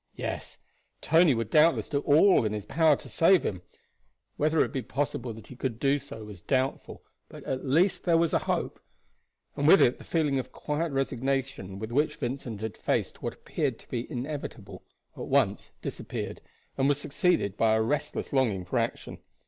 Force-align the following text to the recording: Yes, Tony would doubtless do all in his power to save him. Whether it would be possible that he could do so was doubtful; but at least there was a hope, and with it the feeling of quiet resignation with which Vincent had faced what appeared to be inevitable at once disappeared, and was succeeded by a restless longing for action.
Yes, 0.15 0.57
Tony 1.01 1.35
would 1.35 1.51
doubtless 1.51 1.87
do 1.87 1.99
all 1.99 2.43
in 2.43 2.53
his 2.53 2.65
power 2.65 2.95
to 2.95 3.07
save 3.07 3.43
him. 3.45 3.61
Whether 4.35 4.57
it 4.57 4.61
would 4.63 4.71
be 4.71 4.81
possible 4.81 5.31
that 5.33 5.45
he 5.45 5.55
could 5.55 5.79
do 5.79 5.99
so 5.99 6.23
was 6.25 6.41
doubtful; 6.41 7.03
but 7.29 7.43
at 7.43 7.67
least 7.67 8.03
there 8.05 8.17
was 8.17 8.33
a 8.33 8.39
hope, 8.49 8.79
and 9.55 9.67
with 9.67 9.79
it 9.79 9.99
the 9.99 10.03
feeling 10.03 10.39
of 10.39 10.51
quiet 10.51 10.91
resignation 10.91 11.77
with 11.77 11.91
which 11.91 12.15
Vincent 12.15 12.61
had 12.61 12.77
faced 12.77 13.21
what 13.21 13.33
appeared 13.35 13.77
to 13.77 13.89
be 13.89 14.11
inevitable 14.11 14.81
at 15.15 15.27
once 15.27 15.69
disappeared, 15.83 16.41
and 16.79 16.89
was 16.89 16.99
succeeded 16.99 17.55
by 17.55 17.75
a 17.75 17.81
restless 17.83 18.33
longing 18.33 18.65
for 18.65 18.79
action. 18.79 19.19